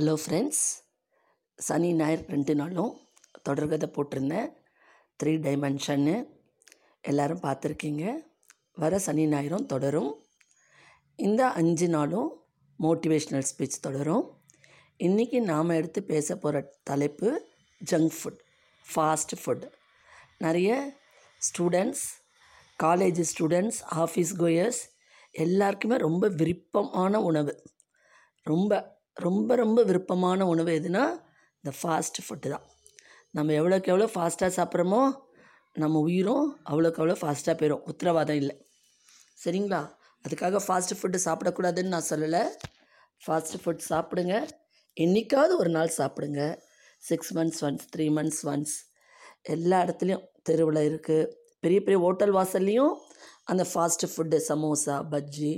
[0.00, 0.60] Hello friends
[1.56, 3.00] சனி ஞாயிறு ரெண்டு நாளும்
[3.48, 4.52] தொடர்கதை போட்டிருந்தேன்.
[5.22, 6.26] த்ரீ டைமென்ஷன்னு
[7.00, 8.14] எல்லோரும் பார்த்துருக்கீங்க.
[8.72, 10.24] வர சனி ஞாயிறும் தொடரும்.
[11.16, 12.44] இந்த அஞ்சு நாளும்
[12.82, 14.42] மோட்டிவேஷ்னல் ஸ்பீச் தொடரும்.
[14.98, 17.48] இன்றைக்கி நாம் எடுத்து பேச போகிற தலைப்பு
[17.90, 18.40] ஜங்க் ஃபுட்
[18.94, 19.70] ஃபாஸ்ட் ஃபுட்
[20.38, 21.00] நிறைய
[21.38, 22.06] students
[22.82, 24.82] college students office goers
[25.30, 27.62] எல்லாருக்குமே ரொம்ப விருப்பமான உணவு.
[28.42, 31.04] ரொம்ப ரொம்ப ரொம்ப விருப்பமான உணவு எதுனா
[31.64, 32.64] இந்த ஃபாஸ்ட் ஃபுட்டு தான்.
[33.30, 35.02] நம்ம எவ்வளோக்கு எவ்வளோ ஃபாஸ்ட்டாக சாப்பிட்றோமோ
[35.76, 38.54] நம்ம உயிரும் அவ்வளோக்கு அவ்வளோ ஃபாஸ்ட்டாக போயிடும் உத்தரவாதம் இல்லை.
[39.38, 39.82] சரிங்களா?
[40.24, 42.42] அதுக்காக ஃபாஸ்ட் ஃபுட்டு சாப்பிடக்கூடாதுன்னு நான் சொல்லலை.
[43.22, 44.34] ஃபாஸ்ட் ஃபுட் சாப்பிடுங்க.
[44.96, 46.42] என்றைக்காவது ஒரு நாள் சாப்பிடுங்க.
[47.02, 48.74] Six months once three months once
[49.54, 52.94] எல்லா இடத்துலையும் தெருவில் இருக்குது பெரிய பெரிய ஹோட்டல் வாசல்லையும்
[53.44, 55.52] அந்த ஃபாஸ்ட் ஃபுட்டு சமோசா பஜ்ஜி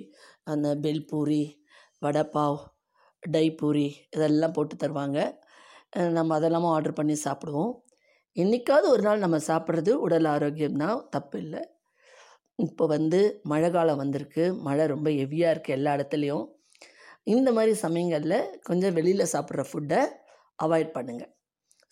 [0.45, 1.43] அந்த பெல்பூரி
[2.03, 2.59] வடைப்பாவ்
[3.35, 5.19] டை பூரி இதெல்லாம் போட்டு தருவாங்க.
[6.17, 7.73] நம்ம அதெல்லாமும் ஆர்டர் பண்ணி சாப்பிடுவோம்.
[8.37, 11.63] என்றைக்காவது ஒரு நாள் நம்ம சாப்பிட்றது உடல் ஆரோக்கியம்தான் தப்பு இல்லை.
[12.59, 13.21] இப்போ வந்து
[13.53, 14.45] மழை காலம் வந்திருக்கு.
[14.67, 16.45] மழை ரொம்ப ஹெவியாக இருக்குது எல்லா இடத்துலையும்.
[17.35, 20.01] இந்த மாதிரி சமயங்களில் கொஞ்சம் வெளியில் சாப்பிட்ற ஃபுட்டை
[20.65, 21.33] அவாய்ட் பண்ணுங்கள்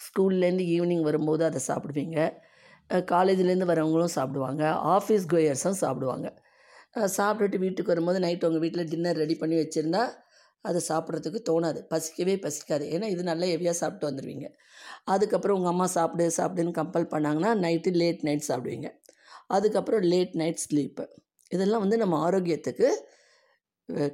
[0.00, 2.18] ஸ்கூல்லேருந்து ஈவினிங் வரும்போது அதை சாப்பிடுவீங்க.
[3.12, 4.62] காலேஜ்லேருந்து வரவங்களும் சாப்பிடுவாங்க.
[4.96, 6.28] ஆஃபீஸ் கோயர்ஸும் சாப்பிடுவாங்க.
[7.16, 10.02] சாப்பிட்டுட்டு வீட்டுக்கு வரும்போது நைட் உங்கள் வீட்டில் டின்னர் ரெடி பண்ணி வச்சுருந்தா
[10.68, 11.80] அதை சாப்பிட்றதுக்கு தோணாது.
[11.92, 12.84] பசிக்கவே பசிக்காது.
[12.94, 14.48] ஏன்னா இது நல்லா ஹெவியாக சாப்பிட்டு வந்துடுவீங்க
[15.12, 18.88] அதுக்கப்புறம் உங்கள் அம்மா சாப்பிடு சாப்பிடுன்னு கம்பல் பண்ணாங்கன்னா நைட்டு லேட் நைட் சாப்பிடுவீங்க.
[19.56, 21.04] அதுக்கப்புறம் லேட் நைட் ஸ்லீப்பு
[21.54, 22.88] இதெல்லாம் வந்து நம்ம ஆரோக்கியத்துக்கு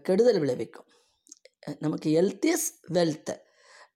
[0.06, 0.88] கெடுதல் விளைவிக்கும்.
[1.84, 3.34] நமக்கு ஹெல்த் இஸ் வெல்த்து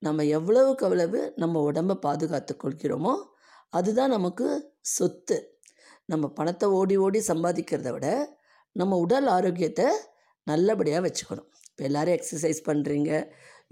[0.05, 3.13] நம்ம எவ்வளவுக்கு எவ்வளவு நம்ம உடம்பை பாதுகாத்து கொள்கிறோமோ
[3.77, 4.47] அதுதான் நமக்கு
[4.97, 5.37] சொத்து.
[6.11, 8.07] நம்ம பணத்தை ஓடி ஓடி சம்பாதிக்கிறத விட
[8.81, 9.87] நம்ம உடல் ஆரோக்கியத்தை
[10.47, 11.49] நல்லபடியாக வச்சுக்கணும்.
[11.73, 13.11] இப்போ எல்லோரும் எக்ஸசைஸ் பண்ணுறீங்க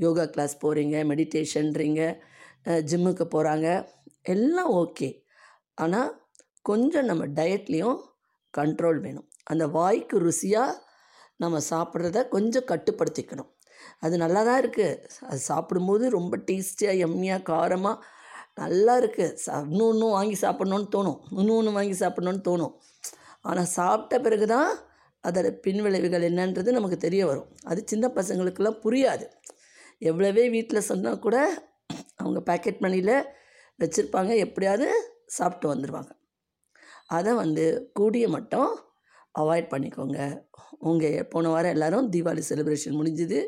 [0.04, 2.02] யோகா கிளாஸ் போகிறீங்க மெடிடேஷன்றீங்க
[2.90, 3.68] ஜிம்முக்கு போகிறாங்க
[4.34, 5.10] எல்லாம் ஓகே
[5.84, 6.10] ஆனால்
[6.70, 8.00] கொஞ்சம் நம்ம டயட்லேயும்
[8.54, 9.28] கண்ட்ரோல் வேணும்.
[9.52, 10.80] அந்த வாய்க்கு ருசியாக
[11.44, 13.52] நம்ம சாப்பிட்றத கொஞ்சம் கட்டுப்படுத்திக்கணும்.
[14.06, 15.00] அது நல்லா தான் இருக்குது
[15.30, 18.04] அது சாப்பிடும்போது ரொம்ப டேஸ்டியாக எம்மியாக காரமாக
[18.62, 21.20] நல்லா இருக்குது சா இன்னும் இன்னும் வாங்கி சாப்பிட்ணுன்னு தோணும்.
[21.40, 22.74] இன்னும் ஒன்று வாங்கி சாப்பிட்ணுன்னு தோணும்.
[23.50, 24.72] ஆனால் சாப்பிட்ட பிறகு தான்
[25.28, 27.56] அதோட பின்விளைவுகள் என்னன்றது நமக்கு தெரிய வரும்.
[27.64, 29.26] அது சின்ன பசங்களுக்கெல்லாம் புரியாது.
[30.00, 31.68] எவ்வளவே வீட்டில் சொன்னால் கூட
[32.16, 33.26] அவங்க பேக்கெட் மணியில்
[33.80, 34.38] வச்சுருப்பாங்க.
[34.38, 36.10] எப்படியாவது சாப்பிட்டு வந்துடுவாங்க
[37.06, 38.80] அதை வந்து கூடிய மட்டும்
[39.40, 40.42] அவாய்ட் பண்ணிக்கோங்க.
[40.80, 43.48] உங்கள் போன வாரம் எல்லோரும் தீபாவளி செலிப்ரேஷன் முடிஞ்சுது.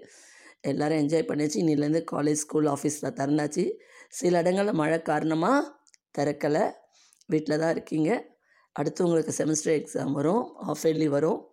[0.62, 1.58] எல்லோரும் என்ஜாய் பண்ணியாச்சு.
[1.64, 3.74] இன்னிலேருந்து காலேஜ் ஸ்கூல் ஆஃபீஸில் திறந்தாச்சு.
[4.10, 5.72] சில இடங்களில் மழை காரணமாக
[6.18, 6.72] திறக்கலை.
[7.26, 8.26] வீட்டில் தான் இருக்கீங்க.
[8.72, 10.56] அடுத்து உங்களுக்கு செமஸ்டர் எக்ஸாம் வரும்.
[10.56, 11.53] ஆஃப் இயர்லி வரும்.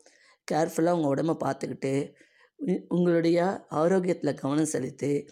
[0.52, 2.14] கேர்ஃபுல்லாக உங்கள் உடம்ப பார்த்துக்கிட்டு
[2.56, 5.28] உ- உங்களுடைய ஆரோக்கியத்தில் கவனம் செலுத்தி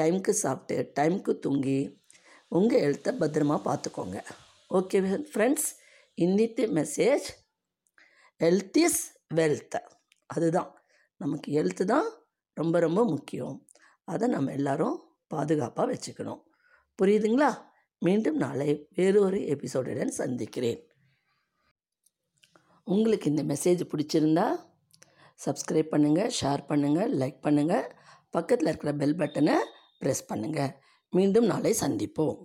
[0.00, 2.02] டைம்க்கு சாப்பிட்டு டைம்க்கு தூங்கி
[2.48, 4.24] உங்கள் ஹெல்த்தை பத்திரமா பார்த்துக்கோங்க
[4.74, 5.68] ஓகே ஃப்ரெண்ட்ஸ்
[6.20, 7.26] இன்னித்து மெசேஜ்
[8.44, 9.80] ஹெல்த் இஸ் வெல்த்
[10.26, 10.82] அதுதான்.
[11.16, 12.08] நமக்கு ஹெல்த்து தான்
[12.52, 13.66] ரொம்ப ரொம்ப முக்கியம்.
[14.04, 16.40] அதை நம்ம எல்லாரும் பாதுகாப்பாக வச்சுக்கணும்.
[17.02, 17.62] புரியுதுங்களா?
[17.98, 20.88] மீண்டும் நாளை வேறு ஒரு எபிசோடுடன் சந்திக்கிறேன்.
[22.94, 24.46] உங்களுக்கு இந்த மெசேஜ் பிடிச்சிருந்தா
[25.44, 27.86] சப்ஸ்கிரைப் பண்ணுங்கள் ஷேர் பண்ணுங்கள் லைக் பண்ணுங்கள்
[28.36, 29.56] பக்கத்தில் இருக்கிற பெல் பட்டனை
[30.02, 30.72] ப்ரெஸ் பண்ணுங்கள்
[31.12, 32.38] மீண்டும் நாளை சந்திப்போம்.